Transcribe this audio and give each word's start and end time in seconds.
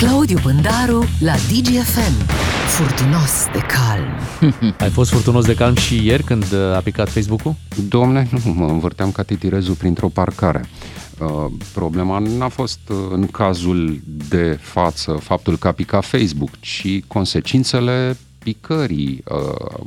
Claudiu 0.00 0.38
Bândaru 0.42 1.04
la 1.18 1.32
DGFM. 1.32 2.26
Furtunos 2.66 3.46
de 3.52 3.58
calm. 3.58 4.08
Ai 4.84 4.90
fost 4.90 5.10
furtunos 5.10 5.44
de 5.44 5.54
calm 5.54 5.74
și 5.74 6.06
ieri 6.06 6.22
când 6.22 6.44
a 6.74 6.80
picat 6.84 7.08
Facebook-ul? 7.08 7.54
Domne, 7.88 8.28
nu, 8.30 8.52
mă 8.52 8.66
învârteam 8.66 9.12
ca 9.12 9.22
titirezul 9.22 9.74
printr-o 9.74 10.08
parcare. 10.08 10.64
Uh, 11.18 11.52
problema 11.74 12.18
n-a 12.18 12.48
fost 12.48 12.78
uh, 12.88 12.96
în 13.10 13.26
cazul 13.26 14.00
de 14.28 14.58
față 14.60 15.12
faptul 15.12 15.56
că 15.56 15.68
a 15.68 15.72
picat 15.72 16.04
Facebook, 16.04 16.60
ci 16.60 17.00
consecințele 17.06 18.16
picării 18.38 19.22
uh, 19.28 19.78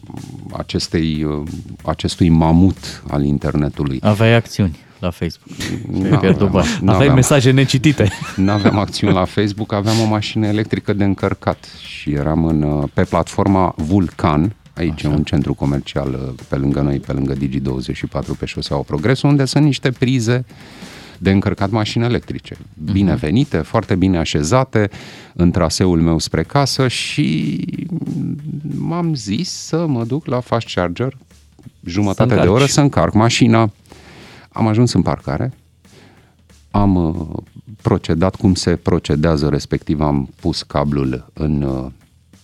acestei, 0.57 1.23
uh, 1.23 1.48
acestui 1.84 2.30
mamut 2.30 3.04
al 3.07 3.23
internetului. 3.23 4.00
Aveai 4.02 4.34
acțiuni 4.34 4.82
la 5.04 5.09
Facebook. 5.09 5.57
Nu 5.91 6.17
pierdut 6.17 6.49
bani. 6.49 6.67
Aveai 6.85 7.13
mesaje 7.13 7.52
necitite. 7.52 8.07
Nu 8.35 8.52
aveam 8.52 8.77
acțiuni 8.77 9.13
la 9.13 9.25
Facebook, 9.25 9.73
aveam 9.73 9.99
o 9.99 10.05
mașină 10.05 10.47
electrică 10.47 10.93
de 10.93 11.03
încărcat 11.03 11.66
și 11.79 12.12
eram 12.12 12.45
în, 12.45 12.62
uh, 12.62 12.89
pe 12.93 13.03
platforma 13.03 13.73
Vulcan, 13.77 14.55
aici 14.73 15.05
Așa. 15.05 15.09
un 15.09 15.23
centru 15.23 15.53
comercial 15.53 16.09
uh, 16.13 16.34
pe 16.49 16.55
lângă 16.55 16.81
noi, 16.81 16.99
pe 16.99 17.12
lângă 17.12 17.35
Digi24, 17.35 18.38
pe 18.39 18.45
șoseaua 18.45 18.81
Progresul, 18.81 19.29
unde 19.29 19.45
sunt 19.45 19.63
niște 19.63 19.91
prize 19.91 20.45
de 21.17 21.31
încărcat 21.31 21.70
mașini 21.70 22.04
electrice. 22.04 22.57
Binevenite, 22.91 23.59
uh-huh. 23.59 23.65
foarte 23.65 23.95
bine 23.95 24.17
așezate 24.17 24.90
în 25.34 25.51
traseul 25.51 26.01
meu 26.01 26.20
spre 26.20 26.43
casă 26.43 26.88
și 26.88 27.57
m-am 28.77 29.13
zis 29.13 29.49
să 29.49 29.85
mă 29.88 30.04
duc 30.04 30.26
la 30.26 30.40
fast 30.40 30.73
charger 30.73 31.17
jumătate 31.85 32.35
de 32.35 32.48
oră 32.48 32.65
să 32.65 32.81
încarc 32.81 33.13
mașina. 33.13 33.71
Am 34.53 34.67
ajuns 34.67 34.93
în 34.93 35.02
parcare, 35.02 35.53
am 36.71 36.95
uh, 36.95 37.43
procedat 37.81 38.35
cum 38.35 38.53
se 38.53 38.76
procedează, 38.76 39.49
respectiv 39.49 40.02
am 40.02 40.29
pus 40.39 40.62
cablul 40.62 41.31
în... 41.34 41.62
Uh, 41.62 41.91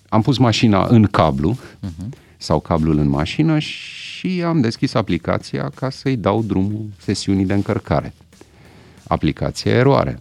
am 0.09 0.22
pus 0.22 0.38
mașina 0.38 0.85
în 0.88 1.05
cablu 1.05 1.57
uh-huh. 1.57 2.18
sau 2.37 2.60
cablul 2.60 2.98
în 2.98 3.10
mașină 3.10 3.60
și 3.60 4.43
am 4.46 4.62
deschis 4.62 4.93
aplicația 4.93 5.71
ca 5.76 5.90
să-i 5.90 6.15
dau 6.15 6.43
drumul 6.43 6.85
sesiunii 6.98 7.46
de 7.46 7.54
încărcare. 7.54 8.13
Aplicația 9.07 9.71
eroare. 9.71 10.20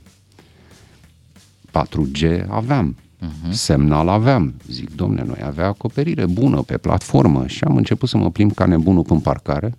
4G 1.70 2.46
aveam, 2.48 2.96
uh-huh. 2.96 3.50
semnal 3.50 4.08
aveam. 4.08 4.54
Zic, 4.70 4.94
domne, 4.94 5.22
noi 5.26 5.40
avea 5.44 5.66
acoperire 5.66 6.26
bună 6.26 6.62
pe 6.62 6.76
platformă 6.76 7.46
și 7.46 7.64
am 7.64 7.76
început 7.76 8.08
să 8.08 8.16
mă 8.16 8.30
plimb 8.30 8.54
ca 8.54 8.66
nebunul 8.66 9.04
în 9.08 9.20
parcare 9.20 9.74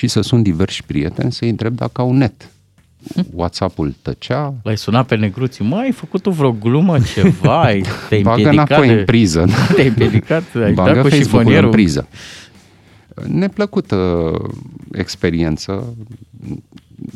și 0.00 0.08
să 0.08 0.20
sun 0.20 0.42
diversi 0.42 0.82
prieteni 0.86 1.32
să-i 1.32 1.48
întreb 1.48 1.74
dacă 1.74 2.00
au 2.00 2.12
net. 2.12 2.48
WhatsApp-ul 3.40 3.94
tăcea. 4.02 4.54
L-ai 4.62 4.76
sunat 4.76 5.06
pe 5.06 5.16
negruții, 5.16 5.64
mă, 5.64 5.76
ai 5.76 5.90
făcut 5.90 6.22
tu 6.22 6.30
vreo 6.30 6.52
glumă, 6.52 6.96
ceva, 7.14 7.62
ai, 7.62 7.84
te-ai 8.08 8.22
Bagă 8.22 8.48
înapoi 8.48 8.86
de... 8.86 8.92
în 8.92 9.04
priză. 9.04 9.46
Te-ai 9.74 9.86
împiedicat, 9.86 10.42
ai 10.54 10.72
Bagă 10.72 10.92
dat 10.92 11.02
cu 11.02 11.08
Facebook-ul 11.08 11.54
în 11.54 11.70
priză. 11.70 12.08
Neplăcută 13.26 14.32
experiență, 14.92 15.94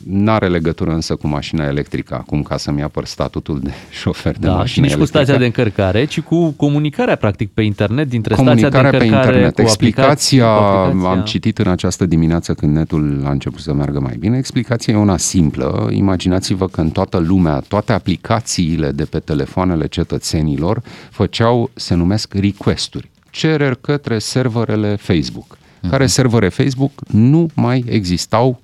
N-are 0.07 0.49
legătură 0.49 0.91
însă 0.91 1.17
cu 1.17 1.29
mașina 1.29 1.67
electrică 1.67 2.15
acum 2.15 2.43
ca 2.43 2.57
să-mi 2.57 2.83
apăr 2.83 3.05
statutul 3.05 3.61
de 3.61 3.71
șofer 4.01 4.39
de 4.39 4.47
da, 4.47 4.55
mașină 4.55 4.67
și 4.67 4.81
nici 4.81 4.91
electrică. 4.91 5.19
cu 5.19 5.25
stația 5.25 5.39
de 5.39 5.45
încărcare, 5.45 6.05
ci 6.05 6.21
cu 6.21 6.51
comunicarea 6.51 7.17
practic 7.17 7.51
pe 7.53 7.63
internet 7.63 8.09
dintre 8.09 8.35
stația 8.35 8.55
de 8.55 8.61
încărcare 8.77 8.99
pe 8.99 9.05
internet. 9.05 9.55
cu 9.55 9.61
explicația, 9.61 10.57
cu 10.57 10.63
aplicația, 10.63 11.11
am 11.11 11.23
citit 11.25 11.59
în 11.59 11.69
această 11.69 12.07
dimineață 12.07 12.55
când 12.55 12.77
netul 12.77 13.23
a 13.25 13.31
început 13.31 13.61
să 13.61 13.73
meargă 13.73 14.01
mai 14.01 14.17
bine, 14.19 14.39
explicația 14.39 14.95
e 14.95 14.97
una 14.97 15.17
simplă. 15.17 15.89
Imaginați-vă 15.93 16.67
că 16.69 16.81
în 16.81 16.91
toată 16.91 17.19
lumea, 17.19 17.61
toate 17.69 17.93
aplicațiile 17.93 18.91
de 18.91 19.05
pe 19.05 19.19
telefoanele 19.19 19.87
cetățenilor 19.87 20.83
făceau, 21.11 21.71
se 21.75 21.95
numesc 21.95 22.35
request-uri, 22.35 23.11
cereri 23.31 23.81
către 23.81 24.19
serverele 24.19 24.97
Facebook 24.97 25.59
care 25.91 26.07
servere 26.07 26.49
Facebook 26.49 26.93
nu 27.11 27.49
mai 27.55 27.85
existau 27.89 28.61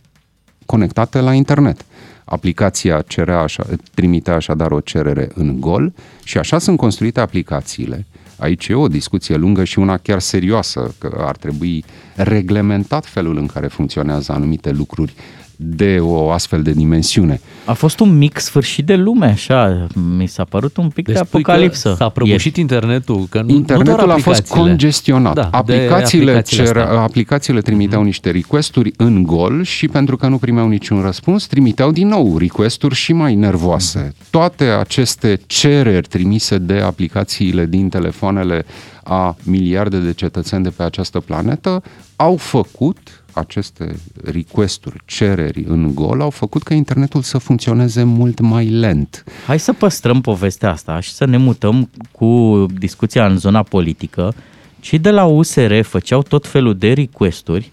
conectate 0.66 1.20
la 1.20 1.32
internet. 1.32 1.84
Aplicația 2.24 3.00
cerea 3.00 3.38
așa, 3.38 3.66
trimitea 3.94 4.34
așadar 4.34 4.70
o 4.70 4.80
cerere 4.80 5.28
în 5.34 5.60
gol 5.60 5.92
și 6.24 6.38
așa 6.38 6.58
sunt 6.58 6.76
construite 6.76 7.20
aplicațiile. 7.20 8.06
Aici 8.36 8.68
e 8.68 8.74
o 8.74 8.88
discuție 8.88 9.36
lungă 9.36 9.64
și 9.64 9.78
una 9.78 9.96
chiar 9.96 10.20
serioasă, 10.20 10.94
că 10.98 11.22
ar 11.26 11.36
trebui 11.36 11.84
reglementat 12.14 13.06
felul 13.06 13.36
în 13.36 13.46
care 13.46 13.66
funcționează 13.66 14.32
anumite 14.32 14.70
lucruri 14.70 15.14
de 15.62 15.98
o 16.00 16.30
astfel 16.30 16.62
de 16.62 16.70
dimensiune. 16.70 17.40
A 17.64 17.72
fost 17.72 18.00
un 18.00 18.18
mic 18.18 18.38
sfârșit 18.38 18.86
de 18.86 18.96
lume, 18.96 19.26
așa, 19.26 19.86
mi 20.16 20.26
s-a 20.26 20.44
părut 20.44 20.76
un 20.76 20.88
pic 20.88 21.04
deci 21.04 21.14
de 21.14 21.20
apocalipsă. 21.20 21.94
S-a 21.98 22.08
prăbușit 22.08 22.56
e. 22.56 22.60
internetul, 22.60 23.26
că 23.30 23.42
nu, 23.42 23.54
internetul 23.54 24.06
nu 24.06 24.12
a 24.12 24.16
fost 24.16 24.48
congestionat. 24.48 25.34
Da, 25.34 25.48
aplicațiile, 25.50 26.30
aplicațiile, 26.30 26.64
cer, 26.64 26.76
aplicațiile 26.76 27.60
trimiteau 27.60 28.02
mm-hmm. 28.02 28.04
niște 28.04 28.30
requesturi 28.30 28.92
în 28.96 29.22
gol 29.22 29.62
și 29.62 29.88
pentru 29.88 30.16
că 30.16 30.28
nu 30.28 30.38
primeau 30.38 30.68
niciun 30.68 31.00
răspuns, 31.00 31.46
trimiteau 31.46 31.92
din 31.92 32.08
nou 32.08 32.38
requesturi 32.38 32.94
și 32.94 33.12
mai 33.12 33.34
nervoase. 33.34 34.08
Mm-hmm. 34.08 34.30
Toate 34.30 34.64
aceste 34.64 35.40
cereri 35.46 36.06
trimise 36.06 36.58
de 36.58 36.78
aplicațiile 36.78 37.66
din 37.66 37.88
telefoanele 37.88 38.64
a 39.04 39.36
miliarde 39.42 39.98
de 39.98 40.12
cetățeni 40.12 40.62
de 40.62 40.70
pe 40.70 40.82
această 40.82 41.20
planetă 41.20 41.82
au 42.16 42.36
făcut 42.36 43.19
aceste 43.32 43.96
requesturi, 44.24 45.02
cereri 45.04 45.64
în 45.66 45.94
gol 45.94 46.20
au 46.20 46.30
făcut 46.30 46.62
ca 46.62 46.74
internetul 46.74 47.22
să 47.22 47.38
funcționeze 47.38 48.02
mult 48.02 48.40
mai 48.40 48.68
lent. 48.68 49.24
Hai 49.46 49.58
să 49.58 49.72
păstrăm 49.72 50.20
povestea 50.20 50.70
asta 50.70 51.00
și 51.00 51.12
să 51.12 51.24
ne 51.24 51.36
mutăm 51.36 51.90
cu 52.12 52.66
discuția 52.78 53.26
în 53.26 53.38
zona 53.38 53.62
politică. 53.62 54.34
Cei 54.80 54.98
de 54.98 55.10
la 55.10 55.24
USR 55.24 55.80
făceau 55.80 56.22
tot 56.22 56.46
felul 56.46 56.76
de 56.76 56.92
requesturi, 56.92 57.72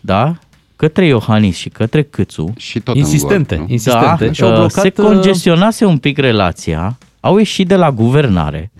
da? 0.00 0.38
către 0.80 1.06
Iohannis 1.06 1.56
și 1.56 1.68
către 1.68 2.02
Câțu. 2.02 2.52
Și 2.56 2.80
tot 2.80 2.96
insistente, 2.96 3.54
în 3.54 3.60
gol, 3.60 3.70
insistente. 3.70 4.26
Da, 4.26 4.32
și 4.32 4.42
au 4.42 4.50
blocat, 4.50 4.70
se 4.70 4.92
uh, 4.96 5.06
congestionase 5.06 5.84
un 5.84 5.98
pic 5.98 6.18
relația, 6.18 6.98
au 7.20 7.36
ieșit 7.36 7.68
de 7.68 7.76
la 7.76 7.90
guvernare, 7.90 8.70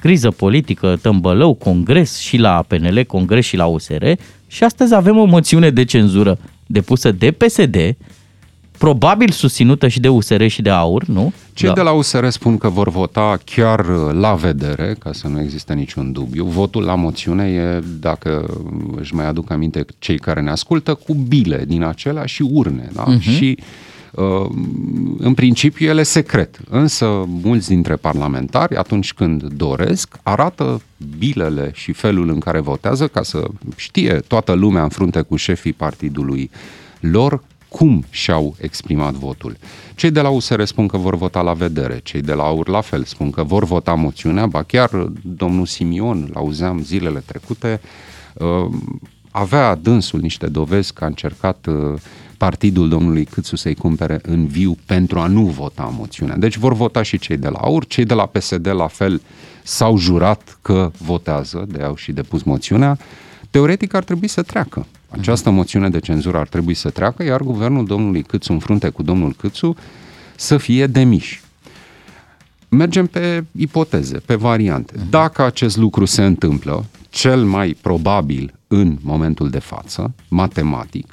criză 0.00 0.30
politică, 0.30 0.98
tămbălău, 1.02 1.54
congres 1.54 2.18
și 2.18 2.36
la 2.36 2.64
PNL, 2.66 3.04
congres 3.04 3.44
și 3.44 3.56
la 3.56 3.66
USR 3.66 4.04
și 4.46 4.64
astăzi 4.64 4.94
avem 4.94 5.18
o 5.18 5.24
moțiune 5.24 5.70
de 5.70 5.84
cenzură 5.84 6.38
depusă 6.66 7.12
de 7.12 7.30
PSD, 7.30 7.76
probabil 8.78 9.30
susținută 9.30 9.88
și 9.88 10.00
de 10.00 10.08
USR 10.08 10.46
și 10.46 10.62
de 10.62 10.70
AUR, 10.70 11.04
nu? 11.04 11.32
Cei 11.52 11.68
da. 11.68 11.74
de 11.74 11.80
la 11.80 11.90
USR 11.90 12.28
spun 12.28 12.58
că 12.58 12.68
vor 12.68 12.88
vota 12.88 13.38
chiar 13.44 13.86
la 14.12 14.34
vedere, 14.34 14.96
ca 14.98 15.12
să 15.12 15.28
nu 15.28 15.40
existe 15.40 15.74
niciun 15.74 16.12
dubiu. 16.12 16.44
Votul 16.44 16.84
la 16.84 16.94
moțiune 16.94 17.44
e, 17.44 17.82
dacă 18.00 18.46
își 18.96 19.14
mai 19.14 19.26
aduc 19.26 19.50
aminte 19.50 19.84
cei 19.98 20.18
care 20.18 20.40
ne 20.40 20.50
ascultă, 20.50 20.94
cu 20.94 21.14
bile 21.14 21.64
din 21.66 21.82
acelea 21.82 22.24
și 22.24 22.42
urne. 22.42 22.88
Da? 22.92 23.04
Uh-huh. 23.04 23.20
Și 23.20 23.58
Uh, 23.58 23.64
în 25.18 25.32
principiu 25.34 25.86
ele 25.88 26.02
secret, 26.02 26.58
însă 26.70 27.24
mulți 27.26 27.68
dintre 27.68 27.96
parlamentari, 27.96 28.76
atunci 28.76 29.12
când 29.12 29.42
doresc, 29.42 30.18
arată 30.22 30.80
bilele 31.18 31.70
și 31.74 31.92
felul 31.92 32.28
în 32.28 32.38
care 32.38 32.60
votează 32.60 33.08
ca 33.08 33.22
să 33.22 33.46
știe 33.76 34.22
toată 34.26 34.52
lumea 34.52 34.82
în 34.82 34.88
frunte 34.88 35.20
cu 35.20 35.36
șefii 35.36 35.72
partidului 35.72 36.50
lor 37.00 37.42
cum 37.68 38.04
și-au 38.10 38.56
exprimat 38.60 39.12
votul. 39.12 39.56
Cei 39.94 40.10
de 40.10 40.20
la 40.20 40.28
USR 40.28 40.62
spun 40.62 40.86
că 40.86 40.96
vor 40.96 41.16
vota 41.16 41.40
la 41.40 41.52
vedere, 41.52 42.00
cei 42.02 42.20
de 42.20 42.32
la 42.32 42.42
AUR 42.42 42.68
la 42.68 42.80
fel 42.80 43.04
spun 43.04 43.30
că 43.30 43.42
vor 43.42 43.64
vota 43.64 43.94
moțiunea, 43.94 44.46
ba 44.46 44.62
chiar 44.62 44.90
domnul 45.22 45.66
Simion, 45.66 46.30
l-auzeam 46.32 46.82
zilele 46.82 47.22
trecute, 47.26 47.80
uh, 48.34 48.70
avea 49.30 49.74
dânsul 49.74 50.20
niște 50.20 50.46
dovezi 50.46 50.92
că 50.92 51.04
a 51.04 51.06
încercat 51.06 51.66
uh, 51.66 52.00
partidul 52.38 52.88
domnului 52.88 53.24
Câțu 53.24 53.56
să-i 53.56 53.74
cumpere 53.74 54.18
în 54.22 54.46
viu 54.46 54.76
pentru 54.86 55.18
a 55.18 55.26
nu 55.26 55.42
vota 55.42 55.94
moțiunea. 55.98 56.36
Deci 56.36 56.56
vor 56.56 56.72
vota 56.72 57.02
și 57.02 57.18
cei 57.18 57.36
de 57.36 57.48
la 57.48 57.58
AUR, 57.58 57.86
cei 57.86 58.04
de 58.04 58.14
la 58.14 58.26
PSD 58.26 58.66
la 58.66 58.86
fel 58.86 59.20
s-au 59.62 59.96
jurat 59.96 60.58
că 60.62 60.90
votează, 60.98 61.64
de 61.68 61.82
au 61.82 61.96
și 61.96 62.12
depus 62.12 62.42
moțiunea. 62.42 62.98
Teoretic 63.50 63.94
ar 63.94 64.04
trebui 64.04 64.28
să 64.28 64.42
treacă. 64.42 64.86
Această 65.08 65.50
moțiune 65.50 65.88
de 65.88 65.98
cenzură 65.98 66.38
ar 66.38 66.48
trebui 66.48 66.74
să 66.74 66.90
treacă, 66.90 67.24
iar 67.24 67.40
guvernul 67.40 67.86
domnului 67.86 68.22
Câțu 68.22 68.52
în 68.52 68.58
frunte 68.58 68.88
cu 68.88 69.02
domnul 69.02 69.32
Câțu 69.32 69.76
să 70.36 70.56
fie 70.56 70.86
demiși. 70.86 71.40
Mergem 72.68 73.06
pe 73.06 73.44
ipoteze, 73.52 74.18
pe 74.18 74.34
variante. 74.34 74.94
Dacă 75.10 75.42
acest 75.42 75.76
lucru 75.76 76.04
se 76.04 76.24
întâmplă, 76.24 76.84
cel 77.08 77.44
mai 77.44 77.76
probabil 77.80 78.54
în 78.66 78.98
momentul 79.02 79.50
de 79.50 79.58
față, 79.58 80.14
matematic, 80.28 81.12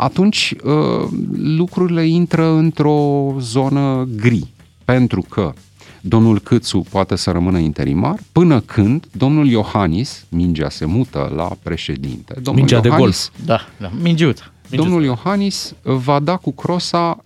atunci 0.00 0.54
uh, 0.64 1.08
lucrurile 1.36 2.06
intră 2.06 2.46
într-o 2.46 3.34
zonă 3.38 4.08
gri, 4.16 4.46
pentru 4.84 5.24
că 5.28 5.52
domnul 6.00 6.40
Câțu 6.40 6.86
poate 6.90 7.16
să 7.16 7.30
rămână 7.30 7.58
interimar 7.58 8.18
până 8.32 8.60
când 8.60 9.06
domnul 9.12 9.48
Iohannis, 9.48 10.26
mingea 10.28 10.68
se 10.68 10.84
mută 10.84 11.32
la 11.36 11.50
președinte. 11.62 12.34
Domnul 12.34 12.54
mingea 12.54 12.80
Iohannis, 12.84 13.30
de 13.36 13.42
gol. 13.44 13.56
Da, 13.56 13.86
da. 13.88 13.90
Mingiut. 14.02 14.52
Domnul 14.70 15.04
Iohannis 15.04 15.74
va 15.82 16.20
da 16.20 16.36
cu 16.36 16.52
crosa 16.52 17.24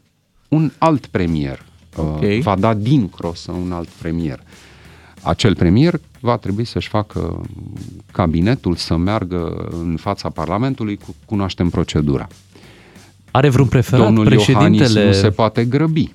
un 0.49 0.73
alt 0.79 1.07
premier 1.07 1.65
uh, 1.97 2.05
Ok. 2.05 2.43
va 2.43 2.57
da 2.57 2.75
din 2.75 3.09
crosă 3.09 3.53
un 3.53 3.73
alt 3.73 3.89
premier. 3.89 4.41
Acel 5.23 5.55
premier 5.57 6.01
va 6.21 6.37
trebui 6.37 6.65
să-și 6.65 6.89
facă 6.89 7.41
cabinetul 8.13 8.75
să 8.75 8.97
meargă 8.97 9.69
în 9.71 9.97
fața 10.01 10.29
Parlamentului, 10.29 10.97
cu, 10.97 11.15
cunoaștem 11.27 11.69
procedura. 11.69 12.29
Are 13.37 13.49
vreun 13.49 13.69
preferat 13.69 14.05
Domnul 14.05 14.33
Iohannis 14.33 14.45
președintele? 14.55 15.07
nu 15.07 15.13
se 15.13 15.31
poate 15.31 15.65
grăbi. 15.65 16.13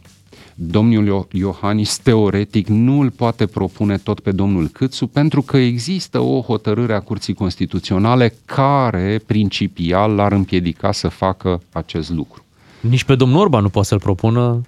Domnul 0.55 1.05
Io- 1.05 1.27
Iohannis, 1.31 1.97
teoretic, 1.97 2.67
nu 2.67 2.99
îl 2.99 3.09
poate 3.09 3.45
propune 3.45 3.97
tot 3.97 4.19
pe 4.19 4.31
domnul 4.31 4.67
Câțu 4.67 5.07
pentru 5.07 5.41
că 5.41 5.57
există 5.57 6.19
o 6.19 6.41
hotărâre 6.41 6.93
a 6.93 6.99
Curții 6.99 7.33
Constituționale 7.33 8.33
care, 8.45 9.21
principial, 9.25 10.11
l-ar 10.11 10.31
împiedica 10.31 10.91
să 10.91 11.07
facă 11.07 11.61
acest 11.71 12.09
lucru. 12.09 12.43
Nici 12.79 13.03
pe 13.03 13.15
domnul 13.15 13.39
Orban 13.39 13.61
nu 13.61 13.69
poate 13.69 13.87
să-l 13.87 13.99
propună. 13.99 14.61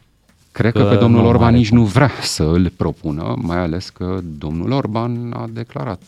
Cred 0.51 0.71
că, 0.74 0.83
Că 0.83 0.89
pe 0.89 0.95
domnul 0.95 1.21
nu 1.21 1.27
Orban 1.27 1.48
are 1.48 1.56
nici 1.57 1.69
cum. 1.69 1.77
nu 1.77 1.83
vrea 1.83 2.12
să 2.21 2.44
îl 2.44 2.71
propună, 2.77 3.36
mai 3.42 3.57
ales 3.57 3.89
că 3.89 4.19
domnul 4.38 4.71
Orban 4.71 5.31
a 5.36 5.50
declarat 5.53 6.01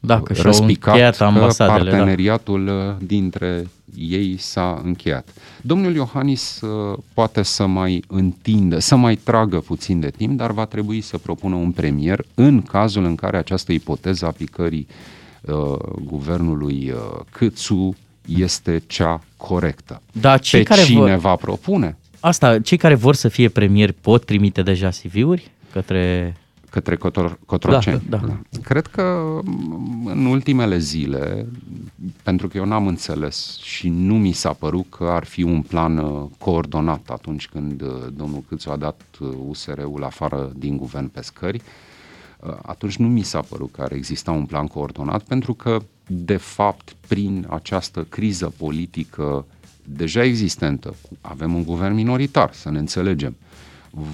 Dacă 0.00 0.32
și-au 0.32 0.44
răspicat 0.46 0.92
încheiat 0.92 1.16
că 1.16 1.24
ambasadele, 1.24 1.90
da. 1.90 1.96
parteneriatul 1.96 2.66
uh, 2.66 3.06
dintre 3.06 3.66
ei 3.96 4.36
s-a 4.36 4.80
încheiat. 4.84 5.28
Domnul 5.60 5.94
Iohannis 5.94 6.60
uh, 6.60 6.98
poate 7.14 7.42
să 7.42 7.66
mai 7.66 8.04
întindă, 8.08 8.78
să 8.78 8.96
mai 8.96 9.16
tragă 9.16 9.58
puțin 9.58 10.00
de 10.00 10.10
timp, 10.10 10.36
dar 10.36 10.50
va 10.50 10.64
trebui 10.64 11.00
să 11.00 11.18
propună 11.18 11.54
un 11.54 11.70
premier 11.70 12.24
în 12.34 12.62
cazul 12.62 13.04
în 13.04 13.14
care 13.14 13.36
această 13.36 13.72
ipoteză 13.72 14.26
a 14.26 14.30
picării 14.30 14.86
uh, 15.40 15.54
guvernului 16.04 16.90
uh, 16.94 17.20
Câțu 17.30 17.96
este 18.26 18.82
cea 18.86 19.20
corectă. 19.36 20.02
Da, 20.12 20.38
cei 20.38 20.62
Pe 20.62 20.68
care 20.68 20.82
cine 20.82 20.98
vor, 20.98 21.18
va 21.18 21.36
propune? 21.36 21.96
asta, 22.20 22.60
cei 22.60 22.78
care 22.78 22.94
vor 22.94 23.14
să 23.14 23.28
fie 23.28 23.48
premieri 23.48 23.92
pot 23.92 24.24
trimite 24.24 24.62
deja 24.62 24.88
CV-uri 24.88 25.50
către... 25.72 26.36
către 26.72 26.96
Cotor, 26.96 27.38
Cotroceni. 27.46 28.02
Da, 28.08 28.16
da. 28.16 28.40
Cred 28.62 28.86
că 28.86 29.38
m, 29.44 30.06
în 30.06 30.24
ultimele 30.24 30.78
zile, 30.78 31.46
pentru 32.22 32.48
că 32.48 32.56
eu 32.56 32.64
n-am 32.64 32.86
înțeles 32.86 33.58
și 33.62 33.88
nu 33.88 34.14
mi 34.18 34.32
s-a 34.32 34.52
părut 34.52 34.86
că 34.90 35.04
ar 35.04 35.24
fi 35.24 35.42
un 35.42 35.62
plan 35.62 35.98
uh, 35.98 36.28
coordonat 36.38 37.08
atunci 37.10 37.48
când 37.48 37.82
uh, 37.82 37.88
domnul 38.16 38.44
Câțu 38.48 38.70
a 38.70 38.76
dat 38.76 39.00
uh, 39.20 39.28
USR-ul 39.48 40.04
afară 40.04 40.52
din 40.56 40.76
guvern 40.76 41.08
pe 41.08 41.22
scări, 41.22 41.62
uh, 42.40 42.56
atunci 42.62 42.96
nu 42.96 43.08
mi 43.08 43.22
s-a 43.22 43.40
părut 43.40 43.72
că 43.72 43.82
ar 43.82 43.92
exista 43.92 44.30
un 44.30 44.44
plan 44.44 44.66
coordonat, 44.66 45.22
pentru 45.22 45.54
că, 45.54 45.78
de 46.06 46.36
fapt, 46.36 46.96
prin 47.08 47.46
această 47.50 48.06
criză 48.08 48.52
politică 48.58 49.44
deja 49.84 50.22
existentă, 50.24 50.94
avem 51.20 51.54
un 51.54 51.64
guvern 51.64 51.94
minoritar, 51.94 52.52
să 52.52 52.70
ne 52.70 52.78
înțelegem, 52.78 53.36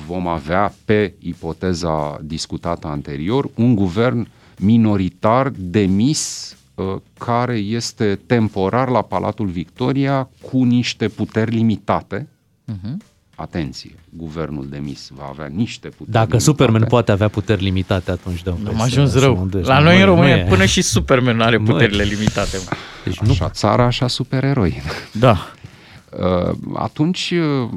vom 0.06 0.26
avea, 0.26 0.74
pe 0.84 1.14
ipoteza 1.18 2.20
discutată 2.22 2.86
anterior, 2.86 3.50
un 3.54 3.74
guvern 3.74 4.28
minoritar 4.58 5.52
demis 5.56 6.52
uh, 6.74 6.96
care 7.18 7.56
este 7.56 8.18
temporar 8.26 8.88
la 8.88 9.02
Palatul 9.02 9.46
Victoria 9.46 10.28
cu 10.42 10.62
niște 10.62 11.08
puteri 11.08 11.54
limitate. 11.54 12.28
Uh-huh. 12.72 12.96
Atenție, 13.34 13.94
guvernul 14.10 14.68
demis 14.68 15.10
va 15.14 15.28
avea 15.30 15.46
niște 15.46 15.88
puteri 15.88 16.10
Dacă 16.10 16.24
limitate. 16.24 16.44
Superman 16.44 16.84
poate 16.84 17.12
avea 17.12 17.28
puteri 17.28 17.62
limitate, 17.62 18.10
atunci 18.10 18.42
dăm 18.42 18.58
Am 18.68 18.80
ajuns 18.80 19.14
rău. 19.14 19.48
La 19.62 19.78
noi 19.78 19.98
în 20.00 20.04
România, 20.04 20.44
până 20.44 20.64
și 20.64 20.82
Superman 20.82 21.36
nu 21.36 21.42
are 21.42 21.56
Măi. 21.56 21.72
puterile 21.72 22.02
limitate. 22.02 22.56
mă. 22.64 22.76
Deci 23.04 23.18
nu, 23.18 23.30
Așa 23.30 23.48
țara, 23.48 23.84
așa 23.84 24.06
supereroi. 24.06 24.82
Da. 25.12 25.52
Uh, 26.12 26.54
atunci 26.74 27.30
uh, 27.30 27.68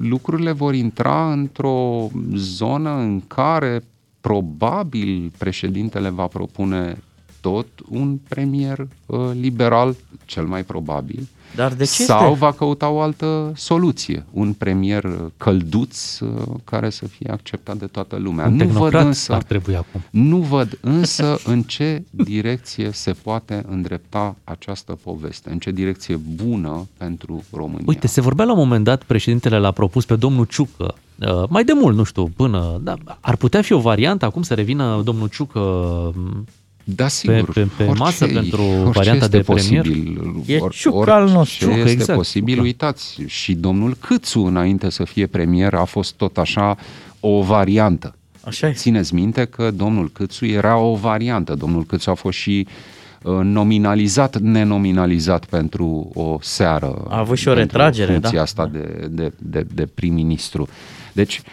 lucrurile 0.00 0.52
vor 0.52 0.74
intra 0.74 1.32
într-o 1.32 2.08
zonă 2.34 2.90
în 2.90 3.20
care 3.26 3.82
probabil 4.20 5.32
președintele 5.38 6.08
va 6.08 6.26
propune 6.26 6.98
tot 7.40 7.66
un 7.88 8.18
premier 8.28 8.86
uh, 9.06 9.18
liberal, 9.32 9.96
cel 10.24 10.44
mai 10.44 10.64
probabil, 10.64 11.28
Dar 11.54 11.72
de 11.72 11.84
ce 11.84 12.02
sau 12.02 12.26
este? 12.26 12.38
va 12.38 12.52
căuta 12.52 12.88
o 12.88 13.00
altă 13.00 13.52
soluție, 13.56 14.24
un 14.30 14.52
premier 14.52 15.04
uh, 15.04 15.16
călduț 15.36 16.18
uh, 16.18 16.28
care 16.64 16.90
să 16.90 17.06
fie 17.06 17.30
acceptat 17.30 17.76
de 17.76 17.86
toată 17.86 18.16
lumea. 18.16 18.46
un 18.46 18.52
nu 18.52 18.56
văd 18.58 18.68
tehnocrat 18.68 19.04
însă 19.04 19.32
ar 19.32 19.42
trebui 19.42 19.76
acum. 19.76 20.02
nu 20.10 20.36
văd 20.36 20.78
însă 20.80 21.38
în 21.44 21.62
ce 21.62 22.02
direcție 22.10 22.90
se 22.90 23.12
poate 23.12 23.64
îndrepta 23.68 24.36
această 24.44 24.98
poveste, 25.02 25.50
în 25.50 25.58
ce 25.58 25.70
direcție 25.70 26.16
bună 26.16 26.86
pentru 26.96 27.44
România. 27.52 27.84
Uite, 27.86 28.06
se 28.06 28.20
vorbea 28.20 28.44
la 28.44 28.52
un 28.52 28.58
moment 28.58 28.84
dat, 28.84 29.02
președintele 29.02 29.58
l-a 29.58 29.70
propus 29.70 30.04
pe 30.04 30.16
domnul 30.16 30.44
Ciucă, 30.44 30.94
uh, 31.18 31.48
mai 31.48 31.64
de 31.64 31.72
mult, 31.72 31.96
nu 31.96 32.02
știu, 32.02 32.28
până, 32.28 32.80
da, 32.82 32.94
ar 33.20 33.36
putea 33.36 33.62
fi 33.62 33.72
o 33.72 33.80
variantă 33.80 34.24
acum 34.24 34.42
să 34.42 34.54
revină 34.54 35.00
domnul 35.04 35.28
Ciucă 35.28 35.60
m, 36.14 36.46
da, 36.88 37.08
sigur, 37.08 37.52
pe- 37.52 37.68
pe 37.76 37.84
masă 37.98 38.26
pentru 38.26 38.62
orice 38.62 38.90
varianta 38.90 39.24
este 39.24 39.36
de 39.36 39.42
premier? 39.42 39.82
posibil, 39.82 40.42
E 40.46 40.58
or- 40.58 40.72
Ciucă 40.72 41.10
al 41.12 41.28
nostru. 41.28 41.40
orice 41.44 41.64
Ciucă, 41.64 41.78
este 41.78 41.90
exact, 41.90 42.18
posibil, 42.18 42.54
Ciucă. 42.54 42.66
uitați, 42.66 43.22
și 43.26 43.54
domnul 43.54 43.96
Câțu, 44.00 44.40
înainte 44.40 44.90
să 44.90 45.04
fie 45.04 45.26
premier, 45.26 45.74
a 45.74 45.84
fost 45.84 46.14
tot 46.14 46.38
așa 46.38 46.76
o 47.20 47.42
variantă. 47.42 48.14
Așa 48.40 48.68
e. 48.68 48.72
Țineți 48.72 49.14
minte 49.14 49.44
că 49.44 49.70
domnul 49.70 50.10
Câțu 50.12 50.44
era 50.46 50.76
o 50.76 50.94
variantă. 50.94 51.54
Domnul 51.54 51.84
Câțu 51.84 52.10
a 52.10 52.14
fost 52.14 52.38
și 52.38 52.66
uh, 53.22 53.38
nominalizat, 53.42 54.38
nenominalizat 54.38 55.44
pentru 55.44 56.10
o 56.14 56.38
seară. 56.40 57.04
A 57.08 57.18
avut 57.18 57.36
și 57.38 57.48
o 57.48 57.52
pentru 57.54 57.76
retragere, 57.76 58.12
funcția 58.12 58.36
da. 58.36 58.42
asta 58.42 58.66
de, 58.66 59.06
de, 59.10 59.32
de, 59.38 59.66
de 59.74 59.86
prim-ministru. 59.94 60.68
Deci, 61.12 61.38
uh, 61.38 61.44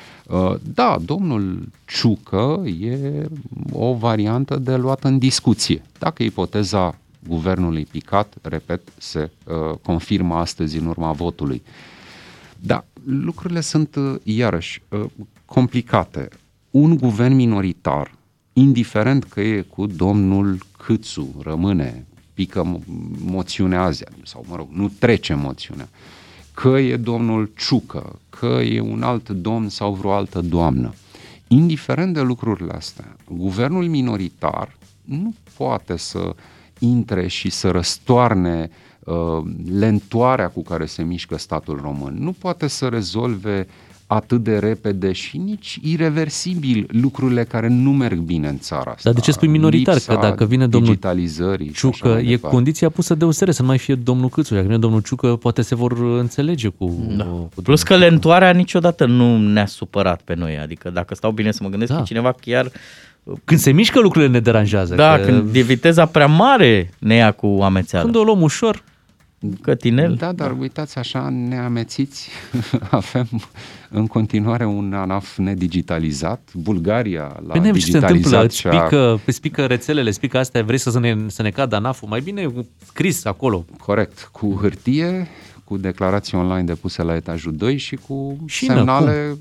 da, 0.73 0.97
domnul 1.05 1.67
Ciucă 1.85 2.63
e 2.81 3.27
o 3.71 3.93
variantă 3.93 4.57
de 4.57 4.75
luat 4.75 5.03
în 5.03 5.17
discuție. 5.17 5.81
Dacă 5.99 6.23
ipoteza 6.23 6.97
guvernului 7.27 7.85
picat, 7.91 8.33
repet, 8.41 8.81
se 8.97 9.29
uh, 9.45 9.77
confirmă 9.81 10.35
astăzi 10.35 10.77
în 10.77 10.85
urma 10.85 11.11
votului. 11.11 11.61
Da, 12.59 12.85
lucrurile 13.05 13.61
sunt 13.61 13.95
uh, 13.95 14.15
iarăși 14.23 14.81
uh, 14.89 15.05
complicate. 15.45 16.27
Un 16.71 16.97
guvern 16.97 17.35
minoritar, 17.35 18.15
indiferent 18.53 19.23
că 19.23 19.41
e 19.41 19.61
cu 19.61 19.85
domnul 19.85 20.57
Câțu, 20.77 21.35
rămâne, 21.43 22.05
pică 22.33 22.63
mo- 22.63 22.85
moțiunea 23.25 23.81
azi, 23.81 24.03
sau 24.23 24.45
mă 24.47 24.55
rog, 24.55 24.67
nu 24.71 24.91
trece 24.99 25.33
moțiunea, 25.33 25.89
că 26.53 26.79
e 26.79 26.97
domnul 26.97 27.51
Ciucă, 27.57 28.19
că 28.29 28.45
e 28.45 28.79
un 28.79 29.03
alt 29.03 29.29
domn 29.29 29.69
sau 29.69 29.93
vreo 29.93 30.11
altă 30.11 30.41
doamnă. 30.41 30.93
Indiferent 31.47 32.13
de 32.13 32.21
lucrurile 32.21 32.73
astea, 32.73 33.15
guvernul 33.27 33.87
minoritar 33.87 34.75
nu 35.01 35.33
poate 35.57 35.97
să 35.97 36.35
intre 36.79 37.27
și 37.27 37.49
să 37.49 37.71
răstoarne 37.71 38.69
uh, 38.99 39.43
lentoarea 39.71 40.49
cu 40.49 40.61
care 40.61 40.85
se 40.85 41.03
mișcă 41.03 41.37
statul 41.37 41.79
român. 41.81 42.15
Nu 42.19 42.31
poate 42.31 42.67
să 42.67 42.87
rezolve 42.87 43.67
atât 44.15 44.43
de 44.43 44.57
repede 44.57 45.11
și 45.11 45.37
nici 45.37 45.79
irreversibil 45.81 46.87
lucrurile 46.91 47.43
care 47.43 47.67
nu 47.67 47.91
merg 47.91 48.19
bine 48.19 48.47
în 48.47 48.59
țara 48.59 48.91
asta. 48.91 49.01
Dar 49.03 49.13
de 49.13 49.19
ce 49.19 49.31
spui 49.31 49.47
minoritar? 49.47 49.93
Lipsa 49.93 50.13
Că 50.15 50.19
dacă 50.21 50.45
vine 50.45 50.67
domnul 50.67 50.89
digitalizării 50.89 51.71
și 51.73 51.85
așa 51.85 51.89
Ciucă, 51.97 52.07
mai 52.13 52.23
e 52.25 52.29
departe. 52.29 52.55
condiția 52.55 52.89
pusă 52.89 53.15
de 53.15 53.25
USR 53.25 53.49
să 53.49 53.61
nu 53.61 53.67
mai 53.67 53.77
fie 53.77 53.95
domnul 53.95 54.29
Câțu. 54.29 54.53
Dacă 54.53 54.65
vine 54.65 54.77
domnul 54.77 55.01
Ciucă, 55.01 55.27
poate 55.35 55.61
se 55.61 55.75
vor 55.75 56.17
înțelege 56.19 56.67
cu... 56.67 57.13
Da. 57.17 57.23
cu 57.23 57.61
Plus 57.63 57.83
că 57.83 57.95
lentoarea 57.95 58.51
niciodată 58.51 59.05
nu 59.05 59.37
ne-a 59.37 59.65
supărat 59.65 60.21
pe 60.21 60.33
noi. 60.35 60.57
Adică 60.57 60.89
dacă 60.89 61.15
stau 61.15 61.31
bine 61.31 61.51
să 61.51 61.59
mă 61.63 61.69
gândesc 61.69 61.91
Da. 61.91 61.97
că 61.97 62.03
cineva 62.03 62.35
chiar... 62.41 62.71
Când 63.43 63.59
se 63.59 63.71
mișcă 63.71 63.99
lucrurile 63.99 64.31
ne 64.31 64.39
deranjează. 64.39 64.95
Da, 64.95 65.15
că 65.15 65.25
când 65.25 65.55
e 65.55 65.61
viteza 65.61 66.05
prea 66.05 66.27
mare 66.27 66.93
ne 66.99 67.15
ia 67.15 67.31
cu 67.31 67.59
amețeală. 67.61 68.03
când 68.03 68.15
o 68.15 68.23
luăm 68.23 68.41
ușor, 68.41 68.83
Cătinel? 69.61 70.15
Da, 70.15 70.31
dar 70.31 70.55
uitați 70.59 70.97
așa, 70.97 71.29
neamețiți, 71.29 72.29
avem 72.89 73.27
în 73.89 74.07
continuare 74.07 74.65
un 74.65 74.93
ANAF 74.93 75.37
nedigitalizat. 75.37 76.49
Bulgaria 76.53 77.39
l-a 77.47 77.53
Pe 77.53 77.59
ne 77.59 77.71
ce 77.71 77.79
se 77.79 77.97
întâmplă, 77.97 78.13
digitalizat 78.13 78.43
îți 78.43 78.57
și 78.57 78.67
a 78.67 78.83
pică, 78.83 79.21
îți 79.25 79.41
pică 79.41 79.65
rețelele, 79.65 80.09
îți 80.09 80.19
pică 80.19 80.37
astea, 80.37 80.63
vrei 80.63 80.77
să 80.77 80.99
ne, 80.99 81.17
să 81.27 81.41
ne 81.41 81.49
cadă 81.49 81.75
ANAF-ul, 81.75 82.07
mai 82.09 82.21
bine 82.21 82.51
scris 82.85 83.25
acolo. 83.25 83.65
Corect, 83.79 84.29
cu 84.31 84.57
hârtie, 84.61 85.27
cu 85.73 85.79
declarații 85.79 86.37
online 86.37 86.63
depuse 86.63 87.01
la 87.03 87.15
etajul 87.15 87.55
2 87.55 87.77
și 87.77 87.95
cu 87.95 88.37
Și 88.45 88.65
semnale 88.65 89.37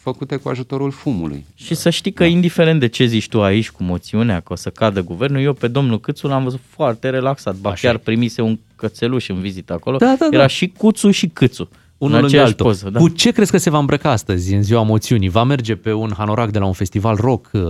făcute 0.00 0.36
cu 0.36 0.48
ajutorul 0.48 0.90
fumului. 0.90 1.44
Și 1.54 1.74
să 1.74 1.90
știi 1.90 2.12
că 2.12 2.24
indiferent 2.24 2.80
de 2.80 2.86
ce 2.86 3.04
zici 3.04 3.28
tu 3.28 3.42
aici 3.42 3.70
cu 3.70 3.82
moțiunea 3.82 4.40
că 4.40 4.52
o 4.52 4.56
să 4.56 4.70
cadă 4.70 5.02
guvernul, 5.02 5.42
eu 5.42 5.52
pe 5.52 5.68
domnul 5.68 6.00
Câțu 6.00 6.26
l-am 6.26 6.42
văzut 6.42 6.60
foarte 6.68 7.10
relaxat. 7.10 7.56
Ba 7.56 7.70
Așa 7.70 7.86
chiar 7.86 7.94
e. 7.94 7.98
primise 7.98 8.42
un 8.42 8.58
cățeluș 8.76 9.28
în 9.28 9.40
vizită 9.40 9.72
acolo. 9.72 9.96
Da, 9.96 10.14
da, 10.18 10.26
da. 10.30 10.36
Era 10.36 10.46
și 10.46 10.68
Cuțu 10.68 11.10
și 11.10 11.26
Câțu. 11.26 11.68
Unul 11.98 12.14
în 12.14 12.20
lângă 12.20 12.26
aceeași 12.26 12.50
altul. 12.50 12.66
poză. 12.66 12.90
Da. 12.90 12.98
Cu 12.98 13.08
ce 13.08 13.30
crezi 13.30 13.50
că 13.50 13.58
se 13.58 13.70
va 13.70 13.78
îmbrăca 13.78 14.10
astăzi, 14.10 14.54
în 14.54 14.62
ziua 14.62 14.82
moțiunii? 14.82 15.28
Va 15.28 15.42
merge 15.42 15.74
pe 15.74 15.92
un 15.92 16.12
hanorac 16.16 16.50
de 16.50 16.58
la 16.58 16.66
un 16.66 16.72
festival 16.72 17.16
rock, 17.16 17.50
uh, 17.52 17.62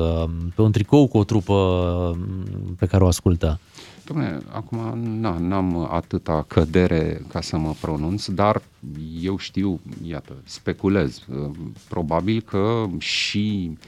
pe 0.55 0.62
un 0.62 0.73
tricou 0.73 1.07
cu 1.07 1.19
o 1.19 1.25
trupă 1.25 1.53
uh, 1.53 2.19
pe 2.79 2.87
care 2.87 3.05
o 3.05 3.07
ascultă? 3.07 3.61
Dom'le, 4.06 4.40
acum 4.52 4.99
na, 4.99 5.38
n-am 5.38 5.88
atâta 5.92 6.44
cădere 6.49 7.23
ca 7.28 7.40
să 7.40 7.56
mă 7.56 7.75
pronunț, 7.80 8.26
dar 8.28 8.62
eu 9.23 9.37
știu, 9.38 9.80
iată, 10.06 10.32
speculez. 10.44 11.25
Probabil 11.88 12.40
că 12.40 12.87
și 12.99 13.78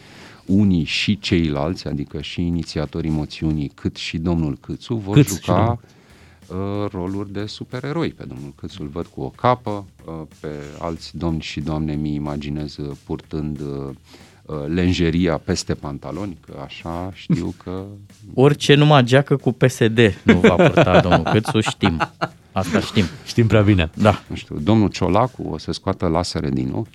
unii 0.47 0.85
și 0.85 1.19
ceilalți, 1.19 1.87
adică 1.87 2.21
și 2.21 2.47
inițiatorii 2.47 3.11
moțiunii, 3.11 3.69
cât 3.69 3.97
și 3.97 4.19
domnul 4.19 4.59
Câțu, 4.61 4.95
vor 4.95 5.15
Câț 5.15 5.29
și 5.29 5.35
juca 5.35 5.79
domnul. 6.49 6.85
uh, 6.85 6.91
roluri 6.91 7.33
de 7.33 7.47
supereroi. 7.47 8.11
Pe 8.13 8.25
domnul 8.25 8.53
Câțu 8.57 8.83
îl 8.83 8.89
văd 8.89 9.07
cu 9.07 9.21
o 9.21 9.29
capă, 9.29 9.85
uh, 10.07 10.23
pe 10.41 10.49
alți 10.79 11.17
domni 11.17 11.41
și 11.41 11.61
doamne 11.61 11.95
mi 11.95 12.15
imaginez 12.15 12.77
uh, 12.77 12.97
purtând 13.05 13.61
uh, 13.61 13.67
uh, 13.67 13.95
lenjeria 14.75 15.39
peste 15.45 15.75
pantaloni, 15.75 16.39
că 16.47 16.53
așa 16.65 17.11
știu 17.15 17.55
că 17.65 17.83
Orice 18.35 18.75
numai 18.75 19.05
geacă 19.05 19.37
cu 19.37 19.53
PSD 19.53 20.21
nu 20.23 20.35
va 20.39 20.55
purta 20.55 21.01
domnul 21.09 21.23
Câțu, 21.23 21.61
știm. 21.61 22.11
Asta 22.53 22.81
știm. 22.81 23.05
Știm 23.27 23.47
prea 23.47 23.61
bine. 23.63 23.91
Da. 23.95 24.21
nu 24.27 24.37
știu, 24.37 24.57
domnul 24.59 24.89
Ciolacu 24.89 25.43
o 25.51 25.59
să 25.59 25.73
scoată 25.73 26.07
lasere 26.07 26.49
din 26.51 26.71
ochi. 26.75 26.87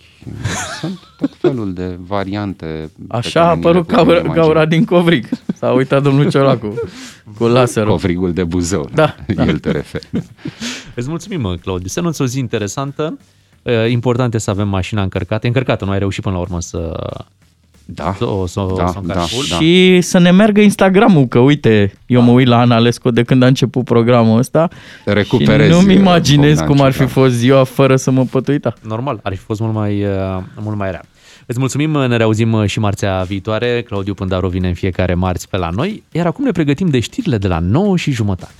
Sunt 0.80 1.00
tot 1.18 1.32
felul 1.38 1.74
de 1.74 1.98
variante. 2.08 2.66
pe 2.66 3.16
Așa 3.18 3.40
care 3.40 3.52
a 3.52 3.54
ni 3.56 3.62
le 3.62 3.68
apărut 3.68 3.88
putem 3.88 4.04
gaura, 4.04 4.20
imagina. 4.20 4.42
gaura 4.44 4.66
din 4.66 4.86
Covrig. 4.86 5.28
S-a 5.54 5.72
uitat 5.72 6.02
domnul 6.04 6.30
Ciolacu 6.30 6.74
cu 7.38 7.46
laserul. 7.46 7.90
Covrigul 7.90 8.34
de 8.34 8.44
Buzău. 8.44 8.90
Da, 8.94 9.16
da. 9.36 9.46
El 9.46 9.60
te 9.60 9.72
referi. 9.72 10.08
Îți 10.96 11.10
mulțumim, 11.10 11.42
mă, 11.42 11.56
Claudiu. 11.56 11.88
Să 11.88 12.02
nu 12.02 12.12
o 12.18 12.26
zi 12.26 12.40
interesantă. 12.40 13.18
Uh, 13.62 13.90
Important 13.90 14.34
e 14.34 14.38
să 14.38 14.50
avem 14.50 14.68
mașina 14.68 15.02
încărcată. 15.02 15.46
E 15.46 15.48
încărcată, 15.48 15.86
nu 15.86 15.92
ai 15.92 16.00
reușit 16.00 16.24
până 16.24 16.36
la 16.36 16.42
urmă 16.42 16.62
să, 16.62 17.08
Da, 17.96 18.16
să, 18.18 18.26
o- 18.30 18.46
să, 18.46 18.60
o- 18.60 18.76
da, 18.78 18.88
să 18.88 18.94
o 18.98 19.02
da, 19.06 19.14
încarci 19.14 19.30
full. 19.30 19.48
da. 19.50 19.56
Și 19.56 20.02
să 20.02 20.20
ne 20.20 20.32
meargă 20.32 20.62
Instagramul, 20.62 21.26
că 21.28 21.40
uite, 21.40 21.94
eu 22.06 22.22
mă 22.22 22.32
uit 22.32 22.48
la 22.48 22.60
Ana 22.60 22.80
Lesco 22.80 23.12
de 23.12 23.24
când 23.24 23.44
a 23.44 23.48
început 23.48 23.84
programul 23.86 24.38
ăsta 24.38 24.68
Recuperezi, 25.06 25.70
și 25.74 25.80
nu-mi 25.80 25.94
uh, 25.94 26.00
imaginez 26.00 26.58
Bogdan 26.58 26.68
cum 26.68 26.82
ar 26.86 26.92
fi 26.92 26.98
Ciucă. 26.98 27.10
fost 27.12 27.34
ziua 27.34 27.64
fără 27.64 27.96
să 27.96 28.12
mă 28.12 28.24
pot 28.24 28.48
uita. 28.48 28.74
Normal, 28.82 29.20
ar 29.24 29.32
fi 29.36 29.40
fost 29.40 29.60
mult 29.60 29.74
mai, 29.74 30.04
uh, 30.04 30.10
mult 30.62 30.78
mai 30.78 30.90
rea. 30.92 31.02
Îți 31.46 31.60
mulțumim, 31.60 31.92
ne 31.92 32.18
reauzim 32.18 32.54
uh, 32.54 32.66
și 32.70 32.80
marțea 32.80 33.24
viitoare. 33.28 33.82
Claudiu 33.88 34.14
Pândaru 34.14 34.48
vine 34.48 34.68
în 34.68 34.74
fiecare 34.74 35.14
marți 35.14 35.50
pe 35.50 35.58
la 35.58 35.70
noi, 35.70 36.04
iar 36.12 36.26
acum 36.26 36.44
ne 36.44 36.52
pregătim 36.52 36.88
de 36.88 37.00
știrile 37.00 37.38
de 37.38 37.48
la 37.48 37.60
9 37.60 37.98
și 37.98 38.12
jumătate. 38.12 38.52